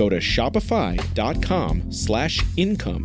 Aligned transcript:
Go 0.00 0.08
to 0.08 0.16
shopify.com 0.16 1.92
slash 1.92 2.42
income 2.56 3.04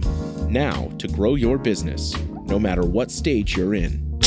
now 0.50 0.90
to 0.98 1.10
grow 1.10 1.36
your 1.36 1.58
business, 1.58 2.18
no 2.46 2.58
matter 2.58 2.84
what 2.84 3.12
stage 3.12 3.58
you're 3.58 3.76
in. 3.76 4.18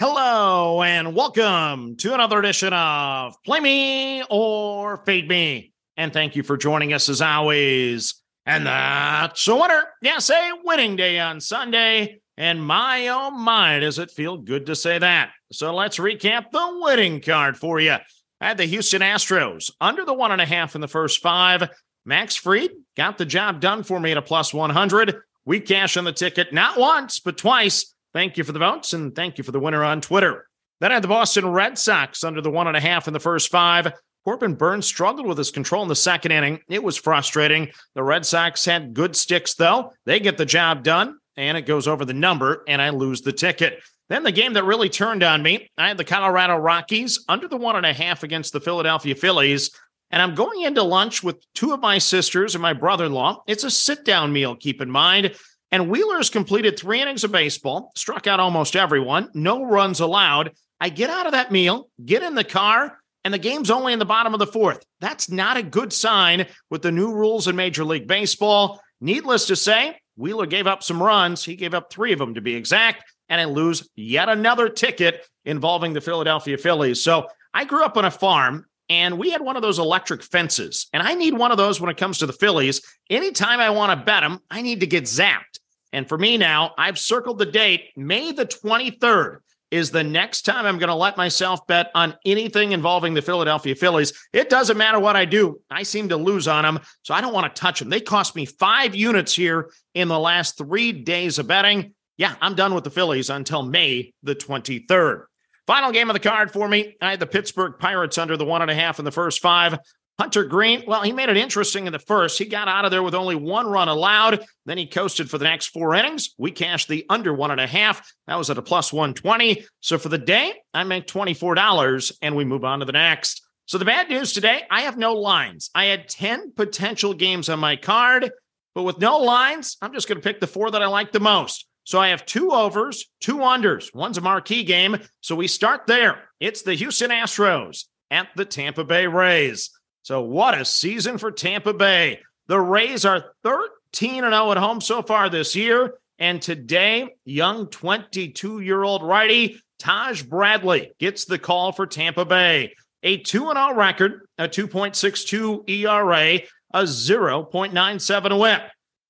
Hello 0.00 0.80
and 0.80 1.14
welcome 1.14 1.96
to 1.96 2.14
another 2.14 2.38
edition 2.38 2.72
of 2.72 3.34
Play 3.44 3.60
Me 3.60 4.22
or 4.30 4.96
Fade 5.04 5.28
Me. 5.28 5.74
And 5.98 6.14
thank 6.14 6.34
you 6.34 6.42
for 6.42 6.56
joining 6.56 6.94
us 6.94 7.10
as 7.10 7.20
always. 7.20 8.14
And 8.46 8.64
that's 8.64 9.46
a 9.46 9.54
winner. 9.54 9.82
Yes, 10.00 10.30
a 10.30 10.52
winning 10.64 10.96
day 10.96 11.18
on 11.18 11.42
Sunday. 11.42 12.22
And 12.38 12.64
my 12.64 13.08
oh 13.08 13.32
my, 13.32 13.80
does 13.80 13.98
it 13.98 14.10
feel 14.10 14.38
good 14.38 14.64
to 14.64 14.74
say 14.74 14.98
that? 14.98 15.32
So 15.52 15.74
let's 15.74 15.98
recap 15.98 16.50
the 16.50 16.78
winning 16.80 17.20
card 17.20 17.56
for 17.56 17.78
you. 17.80 17.96
I 18.40 18.48
had 18.48 18.58
the 18.58 18.64
Houston 18.64 19.00
Astros 19.00 19.70
under 19.80 20.04
the 20.04 20.14
one 20.14 20.32
and 20.32 20.40
a 20.40 20.46
half 20.46 20.74
in 20.74 20.80
the 20.80 20.88
first 20.88 21.22
five. 21.22 21.68
Max 22.04 22.36
Fried 22.36 22.70
got 22.96 23.18
the 23.18 23.24
job 23.24 23.60
done 23.60 23.82
for 23.82 23.98
me 23.98 24.12
at 24.12 24.18
a 24.18 24.22
plus 24.22 24.52
100. 24.52 25.20
We 25.44 25.60
cash 25.60 25.96
on 25.96 26.04
the 26.04 26.12
ticket 26.12 26.52
not 26.52 26.76
once, 26.76 27.20
but 27.20 27.38
twice. 27.38 27.94
Thank 28.12 28.36
you 28.36 28.44
for 28.44 28.52
the 28.52 28.58
votes 28.58 28.92
and 28.92 29.14
thank 29.14 29.38
you 29.38 29.44
for 29.44 29.52
the 29.52 29.60
winner 29.60 29.84
on 29.84 30.00
Twitter. 30.00 30.48
Then 30.80 30.90
I 30.90 30.94
had 30.94 31.04
the 31.04 31.08
Boston 31.08 31.48
Red 31.50 31.78
Sox 31.78 32.24
under 32.24 32.40
the 32.40 32.50
one 32.50 32.66
and 32.66 32.76
a 32.76 32.80
half 32.80 33.06
in 33.06 33.14
the 33.14 33.20
first 33.20 33.50
five. 33.50 33.92
Corbin 34.24 34.54
Burnes 34.54 34.86
struggled 34.86 35.26
with 35.26 35.38
his 35.38 35.52
control 35.52 35.82
in 35.82 35.88
the 35.88 35.94
second 35.94 36.32
inning. 36.32 36.60
It 36.68 36.82
was 36.82 36.96
frustrating. 36.96 37.70
The 37.94 38.02
Red 38.02 38.26
Sox 38.26 38.64
had 38.64 38.92
good 38.92 39.14
sticks, 39.14 39.54
though. 39.54 39.92
They 40.04 40.18
get 40.18 40.36
the 40.36 40.44
job 40.44 40.82
done, 40.82 41.18
and 41.36 41.56
it 41.56 41.62
goes 41.62 41.86
over 41.86 42.04
the 42.04 42.12
number, 42.12 42.64
and 42.66 42.82
I 42.82 42.90
lose 42.90 43.22
the 43.22 43.32
ticket. 43.32 43.80
Then 44.08 44.22
the 44.22 44.32
game 44.32 44.52
that 44.52 44.64
really 44.64 44.88
turned 44.88 45.22
on 45.22 45.42
me, 45.42 45.68
I 45.76 45.88
had 45.88 45.98
the 45.98 46.04
Colorado 46.04 46.56
Rockies 46.56 47.24
under 47.28 47.48
the 47.48 47.56
one 47.56 47.76
and 47.76 47.86
a 47.86 47.92
half 47.92 48.22
against 48.22 48.52
the 48.52 48.60
Philadelphia 48.60 49.14
Phillies. 49.14 49.70
And 50.10 50.22
I'm 50.22 50.36
going 50.36 50.62
into 50.62 50.82
lunch 50.82 51.22
with 51.24 51.44
two 51.54 51.72
of 51.72 51.80
my 51.80 51.98
sisters 51.98 52.54
and 52.54 52.62
my 52.62 52.72
brother 52.72 53.06
in 53.06 53.12
law. 53.12 53.42
It's 53.48 53.64
a 53.64 53.70
sit 53.70 54.04
down 54.04 54.32
meal, 54.32 54.54
keep 54.54 54.80
in 54.80 54.90
mind. 54.90 55.34
And 55.72 55.90
Wheeler's 55.90 56.30
completed 56.30 56.78
three 56.78 57.02
innings 57.02 57.24
of 57.24 57.32
baseball, 57.32 57.90
struck 57.96 58.28
out 58.28 58.38
almost 58.38 58.76
everyone, 58.76 59.30
no 59.34 59.64
runs 59.64 59.98
allowed. 59.98 60.52
I 60.80 60.90
get 60.90 61.10
out 61.10 61.26
of 61.26 61.32
that 61.32 61.50
meal, 61.50 61.88
get 62.04 62.22
in 62.22 62.36
the 62.36 62.44
car, 62.44 62.98
and 63.24 63.34
the 63.34 63.38
game's 63.38 63.72
only 63.72 63.92
in 63.92 63.98
the 63.98 64.04
bottom 64.04 64.32
of 64.32 64.38
the 64.38 64.46
fourth. 64.46 64.84
That's 65.00 65.28
not 65.28 65.56
a 65.56 65.62
good 65.62 65.92
sign 65.92 66.46
with 66.70 66.82
the 66.82 66.92
new 66.92 67.12
rules 67.12 67.48
in 67.48 67.56
Major 67.56 67.84
League 67.84 68.06
Baseball. 68.06 68.80
Needless 69.00 69.46
to 69.46 69.56
say, 69.56 69.98
Wheeler 70.16 70.46
gave 70.46 70.68
up 70.68 70.84
some 70.84 71.02
runs. 71.02 71.44
He 71.44 71.56
gave 71.56 71.74
up 71.74 71.90
three 71.90 72.12
of 72.12 72.20
them 72.20 72.34
to 72.34 72.40
be 72.40 72.54
exact, 72.54 73.04
and 73.28 73.40
I 73.40 73.44
lose 73.44 73.88
yet 73.96 74.28
another 74.28 74.68
ticket 74.68 75.26
involving 75.44 75.92
the 75.92 76.00
Philadelphia 76.00 76.58
Phillies. 76.58 77.02
So 77.02 77.28
I 77.52 77.64
grew 77.64 77.84
up 77.84 77.96
on 77.96 78.04
a 78.04 78.10
farm 78.10 78.66
and 78.88 79.18
we 79.18 79.30
had 79.30 79.40
one 79.40 79.56
of 79.56 79.62
those 79.62 79.78
electric 79.78 80.22
fences. 80.22 80.86
And 80.92 81.02
I 81.02 81.14
need 81.14 81.34
one 81.34 81.50
of 81.50 81.56
those 81.56 81.80
when 81.80 81.90
it 81.90 81.96
comes 81.96 82.18
to 82.18 82.26
the 82.26 82.32
Phillies. 82.32 82.80
Anytime 83.10 83.60
I 83.60 83.70
want 83.70 83.98
to 83.98 84.04
bet 84.04 84.22
them, 84.22 84.40
I 84.50 84.62
need 84.62 84.80
to 84.80 84.86
get 84.86 85.04
zapped. 85.04 85.58
And 85.92 86.08
for 86.08 86.18
me 86.18 86.36
now, 86.36 86.72
I've 86.78 86.98
circled 86.98 87.38
the 87.38 87.46
date. 87.46 87.90
May 87.96 88.32
the 88.32 88.46
23rd 88.46 89.38
is 89.70 89.90
the 89.90 90.04
next 90.04 90.42
time 90.42 90.64
I'm 90.64 90.78
going 90.78 90.88
to 90.88 90.94
let 90.94 91.16
myself 91.16 91.66
bet 91.66 91.90
on 91.94 92.14
anything 92.24 92.72
involving 92.72 93.14
the 93.14 93.22
Philadelphia 93.22 93.74
Phillies. 93.74 94.12
It 94.32 94.48
doesn't 94.48 94.76
matter 94.76 95.00
what 95.00 95.16
I 95.16 95.24
do. 95.24 95.60
I 95.70 95.82
seem 95.82 96.08
to 96.10 96.16
lose 96.16 96.46
on 96.46 96.62
them, 96.62 96.80
so 97.02 97.14
I 97.14 97.20
don't 97.20 97.32
want 97.32 97.52
to 97.52 97.60
touch 97.60 97.80
them. 97.80 97.88
They 97.88 98.00
cost 98.00 98.36
me 98.36 98.46
five 98.46 98.94
units 98.94 99.34
here 99.34 99.70
in 99.94 100.08
the 100.08 100.18
last 100.18 100.56
three 100.56 100.92
days 100.92 101.38
of 101.38 101.48
betting. 101.48 101.94
Yeah, 102.16 102.34
I'm 102.40 102.54
done 102.54 102.74
with 102.74 102.84
the 102.84 102.90
Phillies 102.90 103.30
until 103.30 103.62
May 103.62 104.12
the 104.22 104.34
23rd. 104.34 105.24
Final 105.66 105.92
game 105.92 106.08
of 106.08 106.14
the 106.14 106.20
card 106.20 106.50
for 106.50 106.68
me. 106.68 106.96
I 107.02 107.10
had 107.10 107.20
the 107.20 107.26
Pittsburgh 107.26 107.74
Pirates 107.78 108.18
under 108.18 108.36
the 108.36 108.44
one 108.44 108.62
and 108.62 108.70
a 108.70 108.74
half 108.74 108.98
in 108.98 109.04
the 109.04 109.10
first 109.10 109.40
five. 109.40 109.78
Hunter 110.18 110.44
Greene, 110.44 110.84
well, 110.86 111.02
he 111.02 111.12
made 111.12 111.28
it 111.28 111.36
interesting 111.36 111.86
in 111.86 111.92
the 111.92 111.98
first. 111.98 112.38
He 112.38 112.46
got 112.46 112.68
out 112.68 112.86
of 112.86 112.90
there 112.90 113.02
with 113.02 113.14
only 113.14 113.34
one 113.34 113.66
run 113.66 113.88
allowed. 113.88 114.46
Then 114.64 114.78
he 114.78 114.86
coasted 114.86 115.28
for 115.28 115.36
the 115.36 115.44
next 115.44 115.66
four 115.66 115.94
innings. 115.94 116.34
We 116.38 116.52
cashed 116.52 116.88
the 116.88 117.04
under 117.10 117.34
one 117.34 117.50
and 117.50 117.60
a 117.60 117.66
half. 117.66 118.10
That 118.26 118.36
was 118.36 118.48
at 118.48 118.56
a 118.56 118.62
plus 118.62 118.94
120. 118.94 119.66
So 119.80 119.98
for 119.98 120.08
the 120.08 120.16
day, 120.16 120.54
I 120.72 120.84
make 120.84 121.06
$24 121.06 122.12
and 122.22 122.34
we 122.34 122.46
move 122.46 122.64
on 122.64 122.78
to 122.78 122.86
the 122.86 122.92
next. 122.92 123.42
So 123.66 123.76
the 123.76 123.84
bad 123.84 124.08
news 124.08 124.32
today, 124.32 124.62
I 124.70 124.82
have 124.82 124.96
no 124.96 125.12
lines. 125.14 125.70
I 125.74 125.86
had 125.86 126.08
10 126.08 126.52
potential 126.52 127.12
games 127.12 127.50
on 127.50 127.58
my 127.58 127.76
card, 127.76 128.30
but 128.74 128.84
with 128.84 128.98
no 128.98 129.18
lines, 129.18 129.76
I'm 129.82 129.92
just 129.92 130.08
going 130.08 130.20
to 130.20 130.26
pick 130.26 130.40
the 130.40 130.46
four 130.46 130.70
that 130.70 130.82
I 130.82 130.86
like 130.86 131.12
the 131.12 131.20
most. 131.20 131.66
So 131.86 132.00
I 132.00 132.08
have 132.08 132.26
two 132.26 132.50
overs, 132.50 133.06
two 133.20 133.36
unders. 133.36 133.94
One's 133.94 134.18
a 134.18 134.20
marquee 134.20 134.64
game. 134.64 134.98
So 135.20 135.36
we 135.36 135.46
start 135.46 135.86
there. 135.86 136.18
It's 136.40 136.62
the 136.62 136.74
Houston 136.74 137.10
Astros 137.10 137.84
at 138.10 138.26
the 138.34 138.44
Tampa 138.44 138.82
Bay 138.82 139.06
Rays. 139.06 139.70
So 140.02 140.20
what 140.22 140.58
a 140.58 140.64
season 140.64 141.16
for 141.16 141.30
Tampa 141.30 141.72
Bay. 141.72 142.22
The 142.48 142.58
Rays 142.58 143.04
are 143.04 143.32
13 143.44 144.22
0 144.22 144.50
at 144.50 144.56
home 144.56 144.80
so 144.80 145.00
far 145.00 145.28
this 145.28 145.54
year. 145.54 145.94
And 146.18 146.42
today, 146.42 147.14
young 147.24 147.68
22 147.68 148.60
year 148.60 148.82
old 148.82 149.04
righty 149.04 149.60
Taj 149.78 150.22
Bradley 150.22 150.92
gets 150.98 151.24
the 151.24 151.38
call 151.38 151.70
for 151.70 151.86
Tampa 151.86 152.24
Bay. 152.24 152.74
A 153.04 153.18
2 153.18 153.52
0 153.52 153.74
record, 153.74 154.26
a 154.38 154.48
2.62 154.48 155.70
ERA, 155.70 156.40
a 156.74 156.82
0.97 156.82 158.40
whip. 158.40 158.62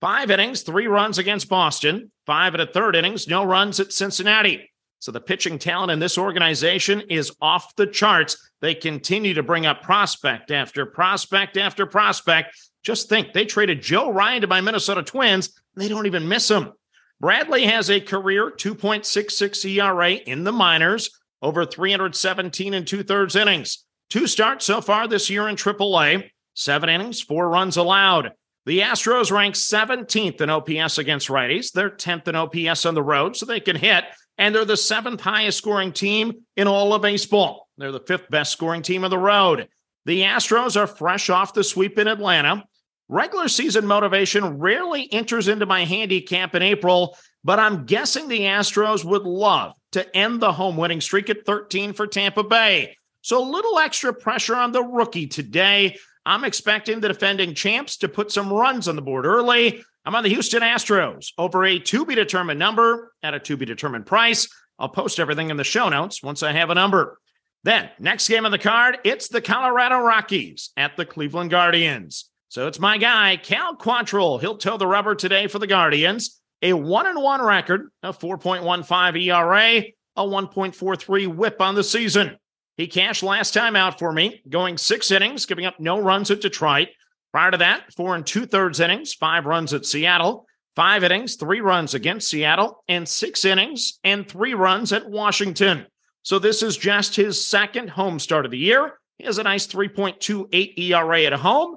Five 0.07 0.31
innings, 0.31 0.63
three 0.63 0.87
runs 0.87 1.19
against 1.19 1.49
Boston, 1.49 2.13
five 2.27 2.55
and 2.55 2.63
a 2.63 2.67
third 2.69 2.95
innings, 2.95 3.27
no 3.27 3.43
runs 3.43 3.81
at 3.81 3.93
Cincinnati. 3.93 4.71
So 5.01 5.11
the 5.11 5.21
pitching 5.21 5.59
talent 5.59 5.91
in 5.91 5.99
this 5.99 6.17
organization 6.17 7.01
is 7.11 7.35
off 7.41 7.75
the 7.75 7.89
charts. 7.89 8.53
They 8.61 8.77
continue 8.77 9.35
to 9.35 9.43
bring 9.43 9.67
up 9.67 9.83
prospect 9.83 10.53
after 10.53 10.87
prospect 10.87 11.57
after 11.57 11.87
prospect. 11.87 12.57
Just 12.85 13.09
think 13.09 13.33
they 13.33 13.45
traded 13.45 13.83
Joe 13.83 14.13
Ryan 14.13 14.43
to 14.43 14.47
my 14.47 14.61
Minnesota 14.61 15.03
Twins. 15.03 15.61
They 15.75 15.89
don't 15.89 16.07
even 16.07 16.29
miss 16.29 16.49
him. 16.49 16.73
Bradley 17.19 17.65
has 17.65 17.91
a 17.91 18.01
career 18.01 18.53
2.66 18.53 19.65
ERA 19.69 20.13
in 20.13 20.45
the 20.45 20.53
minors, 20.53 21.11
over 21.43 21.67
317 21.67 22.75
and 22.75 22.87
two 22.87 23.03
thirds 23.03 23.35
innings. 23.35 23.85
Two 24.09 24.29
starts 24.29 24.67
so 24.67 24.81
far 24.81 25.09
this 25.09 25.29
year 25.31 25.49
in 25.49 25.57
AAA, 25.57 26.31
seven 26.55 26.91
innings, 26.91 27.21
four 27.21 27.49
runs 27.49 27.77
allowed. 27.77 28.31
The 28.67 28.81
Astros 28.81 29.31
rank 29.31 29.55
17th 29.55 30.41
in 30.41 30.51
OPS 30.51 30.99
against 30.99 31.29
righties. 31.29 31.71
They're 31.71 31.89
10th 31.89 32.27
in 32.27 32.35
OPS 32.35 32.85
on 32.85 32.95
the 32.95 33.03
road, 33.03 33.37
so 33.37 33.47
they 33.47 33.61
can 33.61 33.77
hit. 33.77 34.05
And 34.39 34.55
they're 34.55 34.65
the 34.65 34.77
seventh 34.77 35.21
highest 35.21 35.57
scoring 35.57 35.93
team 35.93 36.45
in 36.57 36.67
all 36.67 36.93
of 36.93 37.01
baseball. 37.01 37.69
They're 37.79 37.93
the 37.93 38.01
fifth 38.01 38.29
best 38.29 38.51
scoring 38.51 38.83
team 38.83 39.05
on 39.05 39.11
the 39.11 39.19
road. 39.19 39.69
The 40.05 40.23
Astros 40.23 40.77
are 40.77 40.89
fresh 40.89 41.31
off 41.31 41.55
the 41.55 41.63
sweep 41.63 41.97
in 41.99 42.09
Atlanta. 42.09 42.65
Regular 43.09 43.47
season 43.47 43.87
motivation 43.87 44.59
rarely 44.59 45.11
enters 45.13 45.47
into 45.47 45.65
my 45.65 45.85
handicap 45.85 46.57
in 46.57 46.63
April, 46.63 47.17
but 47.45 47.61
I'm 47.61 47.87
guessing 47.87 48.27
the 48.27 48.41
Astros 48.41 49.05
would 49.05 49.23
love 49.23 49.75
to 49.93 50.17
end 50.17 50.41
the 50.41 50.53
home 50.53 50.77
winning 50.77 51.01
streak 51.01 51.31
at 51.31 51.47
13 51.47 51.93
for 51.93 52.09
Tampa 52.09 52.43
Bay. 52.43 52.97
So 53.23 53.41
a 53.41 53.49
little 53.49 53.79
extra 53.79 54.13
pressure 54.13 54.57
on 54.57 54.73
the 54.73 54.83
rookie 54.83 55.29
today. 55.29 55.99
I'm 56.27 56.43
expecting 56.43 56.99
the 56.99 57.07
defending 57.07 57.55
champs 57.55 57.99
to 57.99 58.09
put 58.09 58.33
some 58.33 58.53
runs 58.53 58.89
on 58.89 58.97
the 58.97 59.03
board 59.03 59.27
early. 59.27 59.85
I'm 60.05 60.17
on 60.17 60.25
the 60.25 60.29
Houston 60.29 60.61
Astros 60.61 61.29
over 61.39 61.65
a 61.65 61.79
to 61.79 62.05
be 62.05 62.17
determined 62.17 62.59
number 62.59 63.13
at 63.23 63.35
a 63.35 63.39
to 63.39 63.57
be 63.57 63.65
determined 63.65 64.07
price. 64.07 64.49
I'll 64.77 64.89
post 64.89 65.21
everything 65.21 65.51
in 65.51 65.57
the 65.57 65.63
show 65.63 65.89
notes 65.89 66.25
once 66.25 66.43
I 66.43 66.51
have 66.51 66.71
a 66.71 66.75
number. 66.75 67.21
Then, 67.63 67.91
next 68.01 68.29
game 68.29 68.45
on 68.45 68.51
the 68.51 68.59
card, 68.59 68.99
it's 69.05 69.29
the 69.29 69.41
Colorado 69.41 70.01
Rockies 70.01 70.71
at 70.77 70.97
the 70.97 71.07
Cleveland 71.07 71.51
Guardians. 71.51 72.29
So 72.49 72.67
it's 72.67 72.81
my 72.81 72.99
guy, 72.99 73.37
Cal 73.37 73.77
Quantrill. 73.77 74.41
He'll 74.41 74.59
toe 74.59 74.79
the 74.79 74.87
rubber 74.87 75.15
today 75.15 75.47
for 75.47 75.61
the 75.61 75.67
Guardians. 75.69 76.41
A 76.61 76.73
one 76.73 77.07
and 77.07 77.23
one 77.23 77.45
record, 77.45 77.91
a 78.03 78.13
4.15 78.13 79.23
ERA, 79.27 79.85
a 80.17 80.23
1.43 80.23 81.37
whip 81.37 81.61
on 81.61 81.77
the 81.77 81.85
season. 81.85 82.37
He 82.77 82.87
cashed 82.87 83.23
last 83.23 83.55
time 83.55 83.75
out 83.75 83.99
for 83.99 84.13
me, 84.13 84.43
going 84.49 84.77
six 84.77 85.11
innings, 85.11 85.47
giving 85.47 85.65
up 85.65 85.81
no 85.81 85.99
runs 85.99 86.31
at 86.31 86.43
Detroit. 86.43 86.89
Prior 87.33 87.51
to 87.51 87.59
that, 87.59 87.93
four 87.95 88.15
and 88.15 88.27
two 88.27 88.47
thirds 88.47 88.81
innings, 88.81 89.15
five 89.15 89.47
runs 89.47 89.73
at 89.73 89.87
Seattle, 89.87 90.47
five 90.75 91.03
innings, 91.03 91.37
three 91.37 91.61
runs 91.61 91.95
against 91.95 92.29
Seattle, 92.29 92.85
and 92.89 93.09
six 93.09 93.45
innings 93.45 93.99
and 94.05 94.29
three 94.29 94.55
runs 94.55 94.93
at 94.93 95.09
Washington. 95.09 95.87
So 96.23 96.39
this 96.39 96.63
is 96.63 96.77
just 96.77 97.17
his 97.17 97.45
second 97.47 97.89
home 97.89 98.19
start 98.19 98.45
of 98.45 98.51
the 98.51 98.59
year. 98.59 98.99
He 99.19 99.25
has 99.25 99.39
a 99.39 99.43
nice 99.43 99.67
3.28 99.67 100.79
ERA 100.79 101.23
at 101.23 101.33
home. 101.33 101.77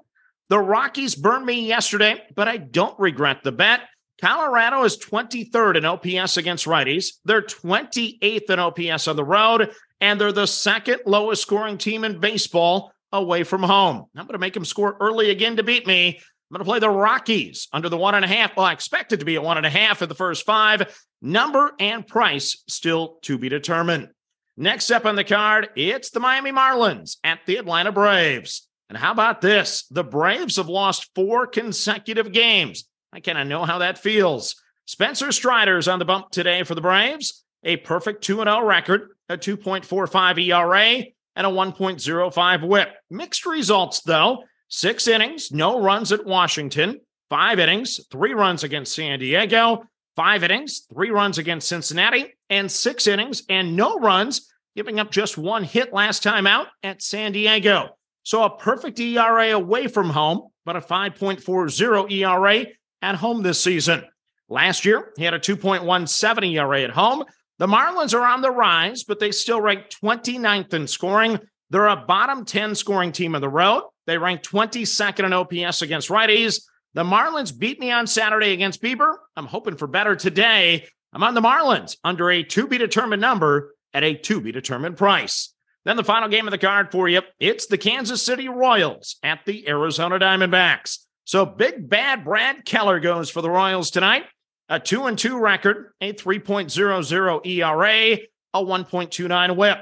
The 0.50 0.60
Rockies 0.60 1.16
burned 1.16 1.46
me 1.46 1.68
yesterday, 1.68 2.22
but 2.36 2.48
I 2.48 2.58
don't 2.58 3.00
regret 3.00 3.44
the 3.44 3.52
bet. 3.52 3.82
Colorado 4.20 4.84
is 4.84 4.98
23rd 4.98 5.78
in 5.78 5.86
OPS 5.86 6.38
against 6.38 6.66
righties. 6.66 7.14
They're 7.24 7.42
28th 7.42 8.50
in 8.50 8.60
OPS 8.60 9.08
on 9.08 9.16
the 9.16 9.24
road, 9.24 9.72
and 10.02 10.20
they're 10.20 10.32
the 10.32 10.46
second 10.46 11.02
lowest 11.06 11.42
scoring 11.42 11.78
team 11.78 12.04
in 12.04 12.20
baseball 12.20 12.92
away 13.12 13.44
from 13.44 13.64
home. 13.64 14.06
I'm 14.16 14.26
going 14.26 14.34
to 14.34 14.40
make 14.40 14.54
them 14.54 14.66
score 14.66 14.96
early 15.00 15.30
again 15.30 15.58
to 15.58 15.64
beat 15.64 15.88
me. 15.88 16.18
I'm 16.18 16.56
going 16.56 16.66
to 16.66 16.70
play 16.70 16.80
the 16.80 16.90
Rockies 16.90 17.68
under 17.72 17.90
the 17.90 17.98
one 17.98 18.16
and 18.16 18.26
a 18.26 18.28
half. 18.28 18.56
Well, 18.56 18.66
I 18.66 18.74
expect 18.74 19.14
it 19.14 19.18
to 19.18 19.26
be 19.26 19.36
a 19.36 19.42
one 19.42 19.58
and 19.58 19.66
a 19.66 19.70
half 19.70 20.02
in 20.02 20.10
the 20.10 20.16
first 20.16 20.46
five. 20.46 20.98
Number 21.22 21.74
and 21.80 22.06
price 22.08 22.64
still 22.68 23.20
to 23.24 23.38
be 23.38 23.50
determined. 23.50 24.10
Next 24.58 24.92
up 24.92 25.06
on 25.06 25.16
the 25.16 25.24
card, 25.24 25.70
it's 25.76 26.10
the 26.10 26.20
Miami 26.20 26.52
Marlins 26.52 27.18
at 27.24 27.40
the 27.46 27.58
Atlanta 27.58 27.92
Braves. 27.92 28.68
And 28.90 28.98
how 28.98 29.12
about 29.12 29.42
this? 29.42 29.86
The 29.92 30.04
Braves 30.04 30.56
have 30.58 30.68
lost 30.68 31.10
four 31.14 31.46
consecutive 31.46 32.32
games. 32.32 32.86
I 33.14 33.20
kind 33.20 33.38
of 33.38 33.48
know 33.48 33.64
how 33.64 33.80
that 33.80 33.98
feels. 33.98 34.56
Spencer 34.86 35.32
Strider's 35.32 35.88
on 35.88 36.00
the 36.00 36.06
bump 36.06 36.32
today 36.32 36.64
for 36.64 36.74
the 36.74 36.82
Braves. 36.82 37.44
A 37.64 37.78
perfect 37.78 38.24
2 38.24 38.38
0 38.38 38.66
record, 38.66 39.10
a 39.30 39.38
2.45 39.38 40.48
ERA, 40.48 41.06
and 41.36 41.48
a 41.48 41.50
1.05 41.50 42.68
whip. 42.68 42.90
Mixed 43.10 43.46
results, 43.46 44.02
though. 44.02 44.44
Six 44.68 45.08
innings, 45.08 45.52
no 45.52 45.82
runs 45.82 46.12
at 46.12 46.26
Washington. 46.26 47.00
Five 47.30 47.60
innings, 47.60 48.00
three 48.12 48.34
runs 48.34 48.64
against 48.64 48.94
San 48.94 49.20
Diego. 49.20 49.84
Five 50.16 50.44
innings, 50.44 50.86
three 50.92 51.12
runs 51.12 51.38
against 51.38 51.68
Cincinnati. 51.68 52.34
And 52.50 52.70
six 52.70 53.08
innings 53.08 53.44
and 53.48 53.76
no 53.76 53.98
runs, 53.98 54.52
giving 54.76 55.00
up 55.00 55.12
just 55.12 55.38
one 55.38 55.64
hit 55.64 55.94
last 55.94 56.24
time 56.24 56.46
out 56.46 56.68
at 56.84 57.02
San 57.02 57.32
Diego. 57.32 57.90
So 58.24 58.44
a 58.44 58.58
perfect 58.58 59.00
ERA 59.00 59.52
away 59.52 59.88
from 59.88 60.10
home, 60.10 60.50
but 60.66 60.76
a 60.76 60.82
5.40 60.82 62.12
ERA 62.12 62.66
at 63.02 63.16
home 63.16 63.44
this 63.44 63.64
season. 63.64 64.04
Last 64.50 64.84
year, 64.84 65.14
he 65.16 65.24
had 65.24 65.34
a 65.34 65.40
2.17 65.40 66.54
ERA 66.54 66.82
at 66.82 66.90
home. 66.90 67.24
The 67.60 67.68
Marlins 67.68 68.14
are 68.14 68.26
on 68.26 68.42
the 68.42 68.52
rise, 68.52 69.04
but 69.04 69.20
they 69.20 69.32
still 69.32 69.60
rank 69.60 69.90
29th 70.02 70.74
in 70.74 70.88
scoring. 70.88 71.40
They're 71.70 71.88
a 71.88 71.98
bottom 71.98 72.46
10 72.46 72.74
scoring 72.74 73.12
team 73.12 73.36
on 73.36 73.42
the 73.42 73.50
road. 73.50 73.84
They 74.08 74.18
rank 74.18 74.44
22nd 74.44 75.26
in 75.26 75.34
OPS 75.34 75.82
against 75.82 76.08
righties. 76.08 76.64
The 76.94 77.04
Marlins 77.04 77.58
beat 77.58 77.80
me 77.80 77.92
on 77.92 78.08
Saturday 78.08 78.54
against 78.54 78.82
Bieber. 78.82 79.14
I'm 79.36 79.46
hoping 79.46 79.76
for 79.76 79.88
better 79.88 80.16
today. 80.16 80.88
I'm 81.12 81.22
on 81.22 81.34
the 81.34 81.42
Marlins 81.42 81.98
under 82.02 82.32
a 82.32 82.44
to 82.44 82.66
be 82.66 82.78
determined 82.78 83.22
number 83.22 83.76
at 83.94 84.06
a 84.06 84.16
to 84.16 84.40
be 84.40 84.54
determined 84.54 84.96
price. 84.96 85.54
Then 85.84 85.98
the 85.98 86.04
final 86.04 86.30
game 86.30 86.48
of 86.48 86.52
the 86.52 86.58
card 86.58 86.92
for 86.92 87.10
you 87.10 87.22
it's 87.40 87.68
the 87.68 87.78
Kansas 87.78 88.22
City 88.22 88.48
Royals 88.48 89.18
at 89.22 89.40
the 89.46 89.68
Arizona 89.68 90.18
Diamondbacks. 90.18 91.00
So 91.26 91.46
big 91.46 91.90
bad 91.90 92.24
Brad 92.24 92.64
Keller 92.64 93.02
goes 93.02 93.30
for 93.30 93.42
the 93.42 93.50
Royals 93.50 93.92
tonight. 93.92 94.24
A 94.70 94.80
2 94.80 95.06
and 95.06 95.18
2 95.18 95.40
record, 95.40 95.94
a 96.00 96.14
3.00 96.14 97.46
ERA, 97.46 98.20
a 98.54 98.64
1.29 98.64 99.56
whip. 99.56 99.80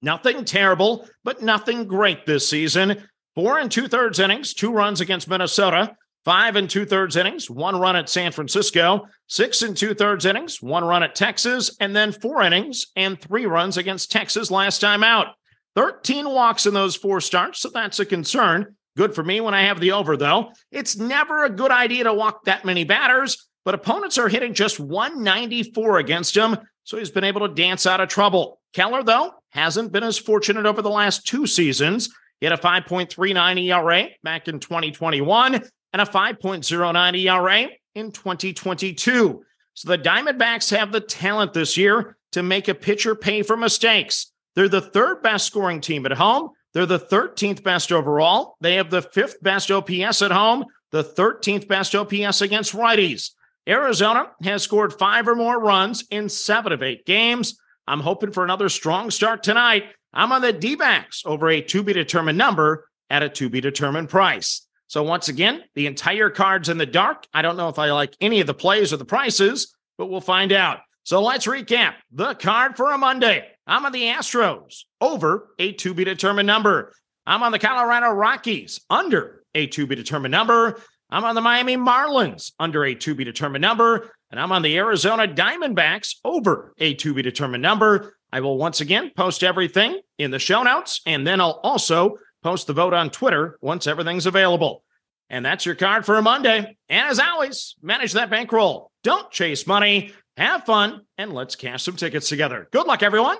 Nothing 0.00 0.44
terrible, 0.44 1.08
but 1.24 1.42
nothing 1.42 1.86
great 1.86 2.24
this 2.24 2.48
season. 2.48 3.02
Four 3.34 3.58
and 3.58 3.70
two 3.70 3.88
thirds 3.88 4.18
innings, 4.18 4.54
two 4.54 4.72
runs 4.72 5.00
against 5.00 5.28
Minnesota, 5.28 5.96
five 6.24 6.56
and 6.56 6.68
two 6.68 6.84
thirds 6.84 7.16
innings, 7.16 7.50
one 7.50 7.78
run 7.78 7.96
at 7.96 8.08
San 8.08 8.32
Francisco, 8.32 9.06
six 9.26 9.62
and 9.62 9.76
two 9.76 9.94
thirds 9.94 10.24
innings, 10.24 10.62
one 10.62 10.84
run 10.84 11.02
at 11.02 11.14
Texas, 11.14 11.76
and 11.80 11.94
then 11.94 12.12
four 12.12 12.42
innings 12.42 12.86
and 12.96 13.20
three 13.20 13.46
runs 13.46 13.76
against 13.76 14.12
Texas 14.12 14.50
last 14.50 14.80
time 14.80 15.02
out. 15.02 15.34
13 15.74 16.28
walks 16.28 16.66
in 16.66 16.74
those 16.74 16.96
four 16.96 17.20
starts, 17.20 17.60
so 17.60 17.70
that's 17.70 18.00
a 18.00 18.06
concern. 18.06 18.76
Good 18.96 19.14
for 19.14 19.22
me 19.22 19.40
when 19.40 19.54
I 19.54 19.62
have 19.62 19.78
the 19.78 19.92
over, 19.92 20.16
though. 20.16 20.50
It's 20.72 20.96
never 20.96 21.44
a 21.44 21.50
good 21.50 21.70
idea 21.70 22.04
to 22.04 22.14
walk 22.14 22.44
that 22.44 22.64
many 22.64 22.82
batters, 22.84 23.47
but 23.68 23.74
opponents 23.74 24.16
are 24.16 24.30
hitting 24.30 24.54
just 24.54 24.80
194 24.80 25.98
against 25.98 26.34
him, 26.34 26.56
so 26.84 26.96
he's 26.96 27.10
been 27.10 27.22
able 27.22 27.46
to 27.46 27.54
dance 27.54 27.84
out 27.84 28.00
of 28.00 28.08
trouble. 28.08 28.62
Keller, 28.72 29.02
though, 29.02 29.34
hasn't 29.50 29.92
been 29.92 30.04
as 30.04 30.16
fortunate 30.16 30.64
over 30.64 30.80
the 30.80 30.88
last 30.88 31.26
two 31.26 31.46
seasons. 31.46 32.08
He 32.40 32.46
had 32.46 32.58
a 32.58 32.62
5.39 32.62 33.62
ERA 33.66 34.08
back 34.22 34.48
in 34.48 34.58
2021 34.58 35.56
and 35.56 36.00
a 36.00 36.06
5.09 36.06 37.18
ERA 37.26 37.68
in 37.94 38.10
2022. 38.10 39.44
So 39.74 39.88
the 39.90 39.98
Diamondbacks 39.98 40.74
have 40.74 40.90
the 40.90 41.02
talent 41.02 41.52
this 41.52 41.76
year 41.76 42.16
to 42.32 42.42
make 42.42 42.68
a 42.68 42.74
pitcher 42.74 43.14
pay 43.14 43.42
for 43.42 43.58
mistakes. 43.58 44.32
They're 44.54 44.70
the 44.70 44.80
third 44.80 45.22
best 45.22 45.46
scoring 45.46 45.82
team 45.82 46.06
at 46.06 46.12
home. 46.12 46.52
They're 46.72 46.86
the 46.86 46.98
13th 46.98 47.62
best 47.62 47.92
overall. 47.92 48.56
They 48.62 48.76
have 48.76 48.88
the 48.88 49.02
fifth 49.02 49.42
best 49.42 49.70
OPS 49.70 50.22
at 50.22 50.30
home, 50.30 50.64
the 50.90 51.04
13th 51.04 51.68
best 51.68 51.94
OPS 51.94 52.40
against 52.40 52.72
righties. 52.72 53.32
Arizona 53.68 54.30
has 54.42 54.62
scored 54.62 54.94
five 54.94 55.28
or 55.28 55.36
more 55.36 55.60
runs 55.60 56.04
in 56.10 56.30
seven 56.30 56.72
of 56.72 56.82
eight 56.82 57.04
games. 57.04 57.58
I'm 57.86 58.00
hoping 58.00 58.32
for 58.32 58.42
another 58.42 58.70
strong 58.70 59.10
start 59.10 59.42
tonight. 59.42 59.84
I'm 60.14 60.32
on 60.32 60.40
the 60.40 60.54
D 60.54 60.74
backs 60.74 61.22
over 61.26 61.50
a 61.50 61.60
to 61.60 61.82
be 61.82 61.92
determined 61.92 62.38
number 62.38 62.88
at 63.10 63.22
a 63.22 63.28
to 63.28 63.50
be 63.50 63.60
determined 63.60 64.08
price. 64.08 64.66
So, 64.86 65.02
once 65.02 65.28
again, 65.28 65.62
the 65.74 65.86
entire 65.86 66.30
card's 66.30 66.70
in 66.70 66.78
the 66.78 66.86
dark. 66.86 67.26
I 67.34 67.42
don't 67.42 67.58
know 67.58 67.68
if 67.68 67.78
I 67.78 67.90
like 67.90 68.16
any 68.22 68.40
of 68.40 68.46
the 68.46 68.54
plays 68.54 68.92
or 68.92 68.96
the 68.96 69.04
prices, 69.04 69.76
but 69.98 70.06
we'll 70.06 70.22
find 70.22 70.50
out. 70.50 70.78
So, 71.04 71.22
let's 71.22 71.46
recap 71.46 71.94
the 72.10 72.34
card 72.34 72.74
for 72.76 72.92
a 72.92 72.98
Monday. 72.98 73.46
I'm 73.66 73.84
on 73.84 73.92
the 73.92 74.04
Astros 74.04 74.84
over 74.98 75.50
a 75.58 75.72
to 75.72 75.92
be 75.92 76.04
determined 76.04 76.46
number. 76.46 76.94
I'm 77.26 77.42
on 77.42 77.52
the 77.52 77.58
Colorado 77.58 78.12
Rockies 78.12 78.80
under 78.88 79.44
a 79.54 79.66
to 79.66 79.86
be 79.86 79.94
determined 79.94 80.32
number. 80.32 80.80
I'm 81.10 81.24
on 81.24 81.34
the 81.34 81.40
Miami 81.40 81.76
Marlins 81.76 82.52
under 82.58 82.84
a 82.84 82.94
to 82.96 83.14
be 83.14 83.24
determined 83.24 83.62
number. 83.62 84.10
And 84.30 84.38
I'm 84.38 84.52
on 84.52 84.62
the 84.62 84.76
Arizona 84.76 85.26
Diamondbacks 85.26 86.16
over 86.24 86.74
a 86.78 86.94
to 86.94 87.14
be 87.14 87.22
determined 87.22 87.62
number. 87.62 88.16
I 88.30 88.40
will 88.40 88.58
once 88.58 88.80
again 88.80 89.10
post 89.16 89.42
everything 89.42 90.00
in 90.18 90.30
the 90.30 90.38
show 90.38 90.62
notes, 90.62 91.00
and 91.06 91.26
then 91.26 91.40
I'll 91.40 91.60
also 91.62 92.18
post 92.42 92.66
the 92.66 92.74
vote 92.74 92.92
on 92.92 93.08
Twitter 93.08 93.58
once 93.62 93.86
everything's 93.86 94.26
available. 94.26 94.84
And 95.30 95.44
that's 95.44 95.64
your 95.64 95.74
card 95.74 96.04
for 96.04 96.16
a 96.16 96.22
Monday. 96.22 96.76
And 96.88 97.08
as 97.08 97.18
always, 97.18 97.74
manage 97.82 98.12
that 98.12 98.28
bankroll. 98.30 98.90
Don't 99.02 99.30
chase 99.30 99.66
money. 99.66 100.12
Have 100.36 100.64
fun, 100.64 101.02
and 101.16 101.32
let's 101.32 101.56
cash 101.56 101.82
some 101.82 101.96
tickets 101.96 102.28
together. 102.28 102.68
Good 102.70 102.86
luck, 102.86 103.02
everyone. 103.02 103.38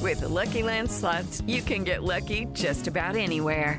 With 0.00 0.20
the 0.20 0.28
Lucky 0.28 0.62
Land 0.62 0.90
slots, 0.90 1.42
you 1.46 1.62
can 1.62 1.84
get 1.84 2.02
lucky 2.02 2.46
just 2.52 2.86
about 2.86 3.14
anywhere. 3.14 3.78